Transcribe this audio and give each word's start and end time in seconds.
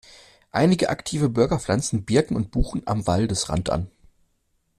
Einige 0.49 0.89
aktive 0.89 1.29
Bürger 1.29 1.59
pflanzen 1.59 2.05
Birken 2.05 2.35
und 2.35 2.49
Buchen 2.49 2.81
am 2.87 3.05
Waldesrand 3.05 3.69
an. 3.69 3.87